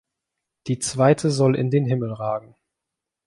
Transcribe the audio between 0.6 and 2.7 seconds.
Die zweite soll in den Himmel ragen.